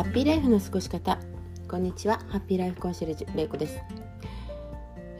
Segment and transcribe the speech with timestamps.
[0.00, 1.18] ハッピーライフの過ごし方。
[1.68, 2.20] こんにちは。
[2.30, 3.78] ハッピーライフコンシェルジュれいこです。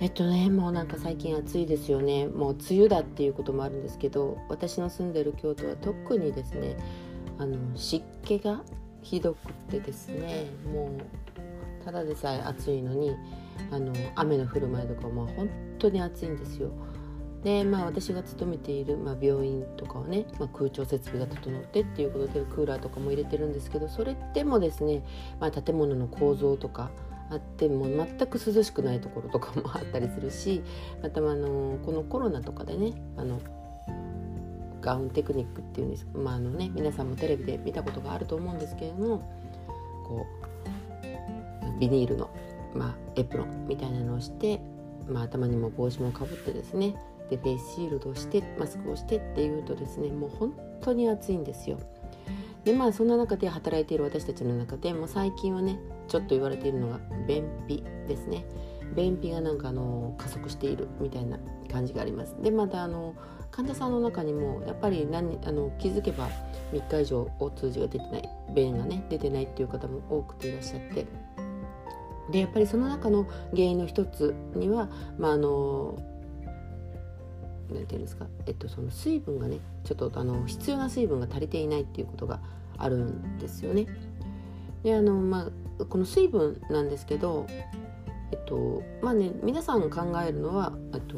[0.00, 2.26] えっとねもうなんか最近暑いですよね。
[2.28, 6.78] もう梅雨だっていうこともあるんですけど私の住んでる京都は特にですね
[7.36, 8.62] あの湿気が
[9.02, 10.92] ひどくてですねも
[11.82, 13.14] うただでさえ暑いのに
[13.70, 16.70] あの雨の降る前とかも本当に暑いんですよ。
[17.42, 25.02] でまあ私が勤めている、まあ、病院とかはね、まあ、空調設備が整ってっていうことでクーラーとかも入れてるんですけどそれでもですね、
[25.40, 26.90] まあ、建物の構造とか
[27.30, 30.62] あっても全く涼しくないところとかもあったりするし
[31.02, 33.40] またあのこのコロナとかでねあの
[34.80, 39.18] ガウンテクニックっていうんです、まああのね、皆さんもテレビで見たことがあると思うんですけれども
[40.06, 40.26] こ
[41.76, 42.30] うビニールの、
[42.74, 44.60] まあ、エプロンみたいなのをして、
[45.10, 46.96] まあ、頭にも帽子もかぶってですね
[47.28, 51.78] でフェイスシールドをしてマスクをしてっていうとですねもう本当に暑いんですよ。
[52.64, 58.44] でまあそんな中で働いている私たちの中でも最近はねちょっと言われているのが便秘ですね。
[58.94, 61.38] 便秘がなんかあの加速しているみたいな
[61.70, 62.36] 感じがあります。
[62.42, 63.14] でまたあの
[63.50, 66.28] 患者さんの中にもやっぱり何あの気づけば
[66.72, 71.06] 3日以上お通じが出てない便がね出てないっていう方も多くていらっしゃって
[72.30, 75.98] でやっぱりその中の原因の一つには、まあ、あの
[77.70, 82.40] なんていうんですか、えっと、その水分がねちょっとあの必要な水分が足りていないっていうことが
[82.78, 83.86] あるんですよね。
[84.82, 87.46] であのまあこの水分なんですけど
[88.32, 90.72] えっとまあね皆さん考えるのは
[91.10, 91.16] と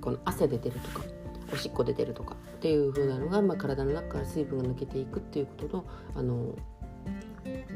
[0.00, 1.04] この汗で出るとか
[1.52, 6.56] おしっこで出るとかっていう風なのが、まあ、体の中から水分が抜けていくっていうことのあの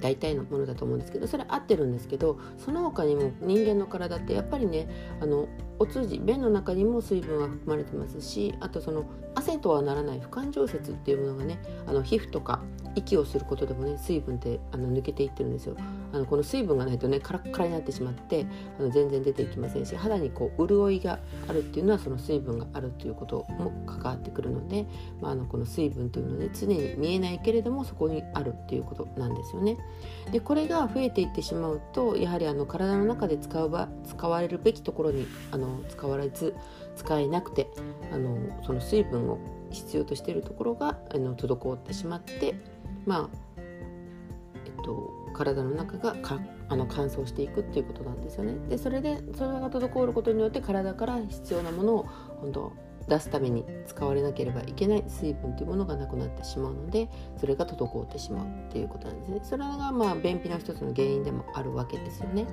[0.01, 4.89] 大体のものだと思うんですけどそれ合ってるんですけどその他にも人間の体ってやっぱりね
[5.21, 5.49] あの
[5.79, 12.61] お通じ便の中にも水分は含まれてますしあとその汗とはならない不感蒸泄っていうものがねあの皮膚とか
[12.95, 15.77] 息をすることでもね水分ってあの抜けていってるんですよ
[16.13, 18.47] あのこの水分がないとねカラッカラになってしまって
[18.79, 24.87] あの全然出ていきませんし肌にこう潤いがあるっていうのはその水分があるということも関わってくるので、
[25.21, 29.77] まあ、あのこの水分というのはね常に見えないけれどもそこにあるっていうことなんですよね。
[30.33, 36.55] でこれが増えていってしまうとやはりあの体の中で使う場使われるべきところにあの使われず
[36.97, 37.71] 使えなくて
[38.13, 39.39] あのその水分を
[39.71, 42.55] 必要としているところがあの滞ってしまって
[43.07, 43.61] まあ
[44.67, 48.55] えっと体の中がかあの乾燥していくっていうことなんですよね。
[48.69, 52.07] でそれでそれが滞ることによって体から必要なものを
[52.41, 52.73] 本当
[53.09, 57.09] 出すために使われなければいけない水分というものがなくなってしまうので
[57.39, 59.41] それが滞ってしまうっていうことなんですね。
[59.43, 62.47] それがまあ便秘の一つの原因でもあるわけですよね。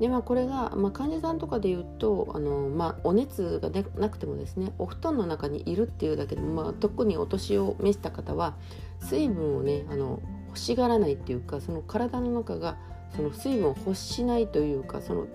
[0.00, 8.54] でまあ、これが、まあ、患者さんとかで言うとあの、まあ、お熱がなくてもですねお布団の中にいるっていうだけでも、まあ、特にお年を召した方は
[9.00, 12.78] 水分をねあの欲しがらないっていうかその体の中が
[13.14, 15.26] その水分を欲しないというかその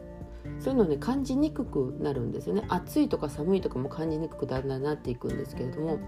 [0.59, 2.63] そういうのをね感じにくくなるんですよね。
[2.67, 5.99] 暑いとか寒いとかも感じにくくだんだんなっていくんですけれども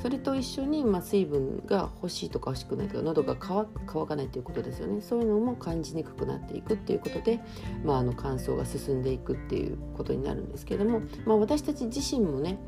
[0.00, 5.00] それと一緒に、まあ、水分が欲しいとか欲しくないとか喉が乾乾かないということですよね。
[5.00, 7.40] そういうのも感じにくくなっていくっていうことで、
[7.84, 12.58] まあ、あの乾燥が進んでいくっていうことになるんですけれども、まあ、私たち自身もね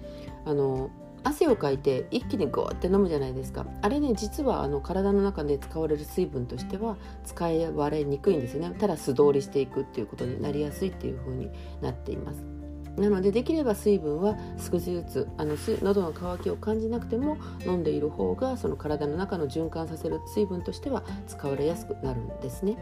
[0.44, 0.90] あの
[1.26, 3.66] 汗をかいて一気にゴーって飲むじゃないですか。
[3.82, 8.76] あれね実はあの体の中で使われる水分としては使い割れにくいんですよね。
[8.78, 11.50] ただ素通りしていくっていうことになりやすいっていう風に
[11.82, 12.55] なっています。
[12.96, 17.36] なのでできれば水分は少しずつあの喉の渇きを感じなくても
[17.66, 22.76] 飲んでいる方がその体の中の循環させる水分としては使われやすくなるんですね。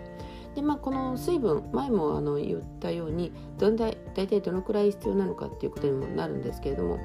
[0.55, 7.01] でまあ、この水分前もあの言ったようにどんだ大体どのくらい必要なのかっていうことにもなるんですけれども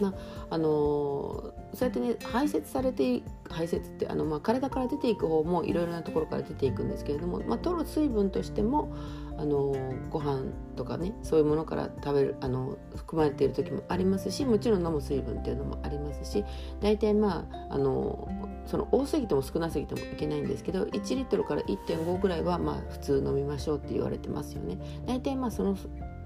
[0.00, 0.14] まあ
[0.50, 8.94] あのそうやってね排泄されて排泄ってあの、まあ、体から出ていく方もいろいろなところから出ていくんですけれども、まあ、取る水分としても
[9.38, 9.74] あの
[10.10, 16.44] ご飯とかねそういうものから食べるあの含まれている時もありますしもちろん飲む水分っていうのもありますし
[16.80, 18.28] 大体まああの
[18.66, 24.76] その多すぎても少なすぎてもいけないんですけど1リットルから1.5ぐらいはまあ普通飲みましょうって言われてますよね。
[25.06, 25.76] 大体まあその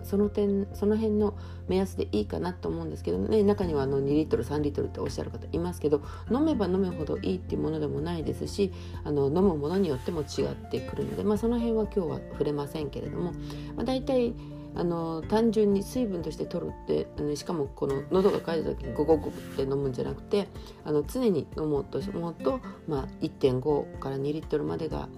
[0.04, 1.34] その点その辺の
[1.68, 8.72] 目安でいいかなと思うんですけどね中にはあの2リットル3リットルっておっしゃる方いますけど飲めば飲むほどいいっていうものでもないですし
[9.04, 13.32] あの飲むものによっても違ってくるので、まあ、その辺は今日は触れませんけれども、
[13.76, 14.34] まあ、大体
[14.74, 20.48] あの単純に水分として取るってあのしかもこの喉が渇いた時にゴゴゴって飲むんじゃなくて
[20.84, 25.08] あの常に飲もうと思うと、まあ、1.5から2リットルまでが、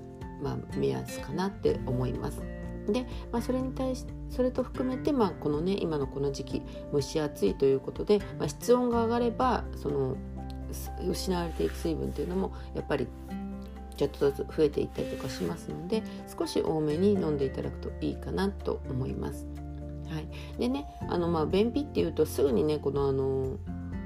[0.42, 2.42] まあ、目安かなって思います。
[2.88, 10.16] で、まあ、それに対してそれと含めて、まあ、このね今のこの時期蒸し暑いということで、まあ、室温が上がればその
[11.08, 13.06] 失われていく水分というのもやっぱり
[13.96, 16.02] ちょっとずつ増えていったりとかしますので
[16.36, 19.46] 少し多めに飲んでいただくといいかなと思います。
[20.08, 20.28] はい、
[20.58, 23.56] でねあのまあ便秘っていうとすぐにねこのあの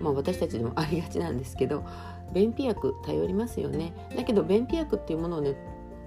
[0.01, 1.85] まあ、私たちでもありがちなんですけど
[2.33, 5.57] 便秘薬頼りますよねだけど便秘薬っていうものをね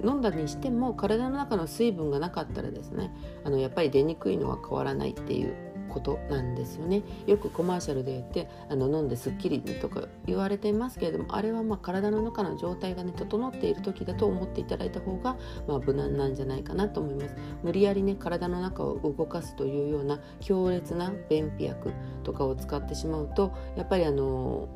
[0.04, 3.12] 飲んだにしても体の中の水分がなかったらですね
[3.44, 7.04] あのやっぱり出にくいのは変わらないっていうことなんですよね。
[7.28, 15.36] よくコマーシャルで言ってあの飲んですっきりとか言われていますけれどもあれはまあ体の中の状態がね整っている時だと思っていただいた方が
[15.68, 17.36] まあ無難なんじゃないかなと思います。
[17.64, 21.92] 無理やりね体の中を動かすというような強烈な便秘薬
[22.24, 24.70] とかを使ってしまうとやっぱりあの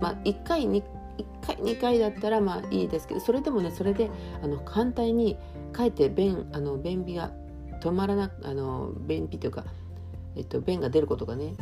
[0.00, 0.66] まあ1回
[1.18, 4.10] 1回2回だったらまあいいですけどそれでもねそれで
[4.42, 5.36] あの反対に
[5.72, 7.32] かえって便あの便秘が
[7.82, 9.64] 止まらなあの便秘というか
[10.36, 11.54] えっと、便が出ることがね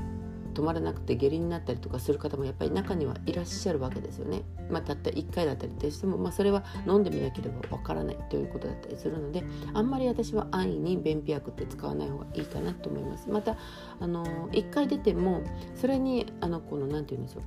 [0.53, 4.43] 止まらなくて下痢になったりとかする方もやっぱり中にはいらっしゃるわけですよね。
[4.71, 9.43] まあ、たった1回だったりとしても、まあ、それは飲んでみなければわからないということだったりするので
[9.73, 13.29] あんまり私は安易に便秘薬って使わない方がいいかなと思います。
[13.29, 13.57] また
[13.99, 15.43] あの1回出ても
[15.75, 17.41] それにあのこの何て言うんでしょ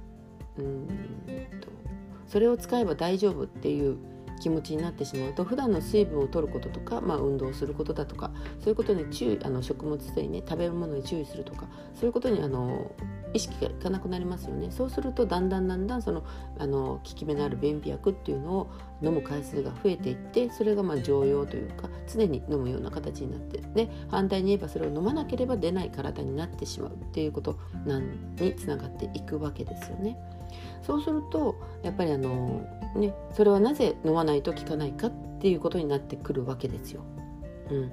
[0.57, 0.87] ううん
[1.61, 1.69] と
[2.27, 3.97] それを使えば大丈夫っていう
[4.39, 12.91] 気持ちになってしまうと普段の水分を取ることとか、まあ、運動することだとかそういうことに注意あの食物繊維ね食べ物に注意するとかそういうことにあの
[13.33, 16.23] 意識がいかなくなりますよねそうするとだんだんだんだんその
[16.57, 18.71] あの効き目のある便秘薬っていうのを
[19.01, 30.17] 飲む回数が増えていってそれがまあ常用というか常に飲むような形になってで反対に言えばそれを飲まなければ出ない体になってしまうっていうことなんにつながっていくわけですよね。
[30.81, 32.65] そうするとやっぱりあの
[32.95, 37.01] ねそれはなぜ飲まないと効かないかっていうことになってくるわけですよ。
[37.69, 37.91] うん、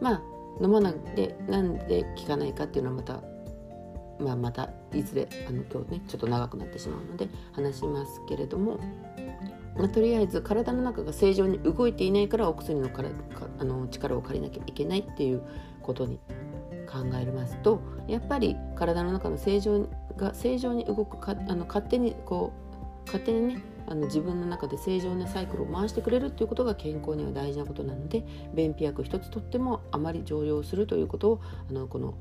[0.00, 0.22] まあ
[0.60, 3.22] 飲まないでなんで効かないかっていうのはまた
[4.22, 8.78] まあ、またいずれあの今日ねちょっと長くなってしまうので話しますけれども、
[9.76, 13.10] まあ、とりあえず体の中が正常に動いていないからお薬のから
[13.58, 15.42] あの力を借りなきゃいけないっていう
[15.82, 16.20] ことに
[16.86, 22.52] 考えますとやっぱり体の中の正常が正常に動くかあの勝手にこ
[23.04, 28.24] う勝手にねあの自分の中で正常なサイクルを回してくれるっていうことが健康には大事なことなので
[28.54, 32.14] 便秘薬一つとってもあまり常用するということをあのこの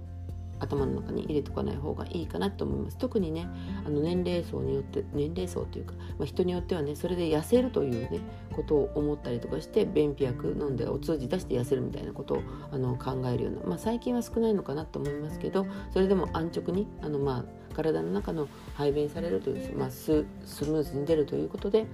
[0.62, 2.98] 頭の中に入れておかない方がいいかなと思います。
[2.98, 3.48] 特にね
[3.86, 8.22] あの年齢層によって年齢層というか、まあ、人によってはねそれで痩せるというね
[8.56, 12.42] ことを思ったりとかして便秘薬飲んでお通じ出して痩せるみたいなことを
[12.72, 21.88] あの考えるような、まあ、最近は少ないのかなと思いますけどそれでも安直にあのまあ体の中の排便されるという、まあ、ススムーズに出るということで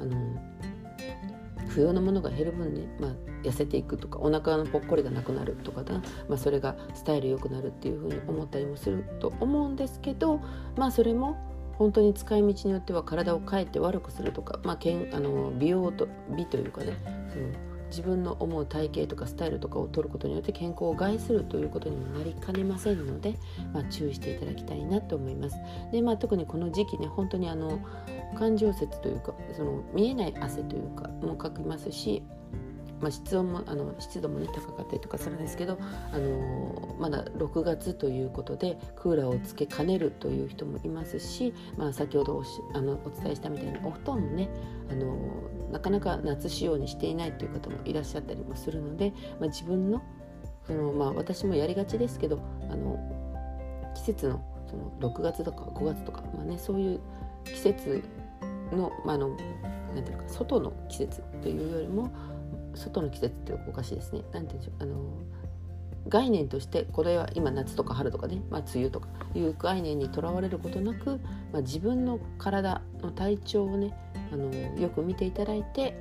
[0.00, 0.16] あの
[1.68, 3.12] 不要なものが減る分に、まあ、
[3.42, 5.94] 痩せていくとかお腹のぽっこりがなくなるとかだ、
[6.28, 10.40] まあ、それがスタイル良くなるっていうふうに思ったりもすると思うんですけど
[10.76, 11.36] まあそれも
[11.78, 16.96] 本当に使い道によっては体をかえて悪くするとか、まあ、けんあの美容と美というかね
[17.36, 23.38] うん自分の思う体型とかスタイルとかを取ることによって健康を害するということにもなりかねませんので、
[23.72, 25.56] まあ、注意していただきたいなと思います。
[25.92, 27.80] でまあ、特にこの時期ね本当にあの
[28.36, 32.22] 感情節というかその見えない汗というかも書きますし
[33.00, 35.78] まあ、室温もあの湿度もね高かったりとかするんですけど、
[36.12, 44.48] あの、まだ6月ということでクーラーをつけかねるという人もいますし、まあ、先ほどおあのお伝えしたみたいにお布団もね、
[44.90, 45.16] あの、
[45.70, 50.02] なかなか夏仕様にしていないという方もいらっしゃったりもするので、まあ、自分の
[50.68, 52.98] その、まあ、私もやりがちですけどあの
[53.94, 57.00] 季節のその6月とか5月とか、まあね、そういう
[57.44, 58.04] 季節
[58.70, 59.30] の,、まあ、あの
[59.94, 62.10] なんていうか外の季節というよりも
[62.78, 64.22] 外の季節っておかしいですね。
[64.32, 64.82] 何て言うんでしょう。
[64.82, 64.94] あの
[66.08, 71.20] 概念としてこれは今夏とか春とかね、まあ、梅雨とかいう概念にとらわれることなく、
[71.52, 73.94] まあ、自分の体の体調をね
[74.32, 75.94] あのよく見ていただいて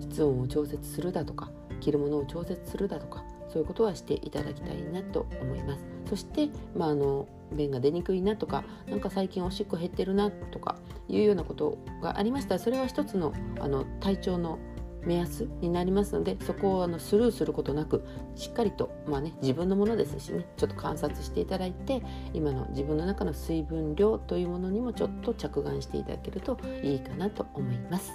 [0.00, 5.84] 室温を調節するだとか着るものを調節するだとかそういうことはしていただきたいなと思います。
[6.08, 10.76] そして、まあ、あの便が出にくいなとか何か最近おしっこ減ってるなとか
[11.08, 14.58] いうようなことがありましたらそれは一つのあの体調の
[15.04, 18.04] 目安になりますのでそこをあのスルーすることなく
[18.34, 22.02] しっかりと、まあね、自分のものですしねちょっと観察していただいて
[22.32, 28.12] 今の自分の中の水分量というものにもちょっと着眼していただけるといいかなと思います。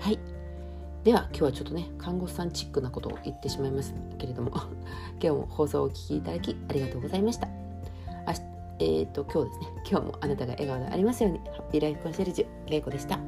[0.00, 0.18] はい
[1.04, 4.50] では今日はちょっとね看護師さんチックなことを言ってしまいますけれども
[5.18, 7.48] 今日も放送をお聴きいただきありがとうございました。
[8.80, 13.18] えーと、と今日ですね今日もあなたが笑顔でありますようにハッピーライフコンシェルジュれいこでした。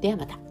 [0.00, 0.47] ではまた。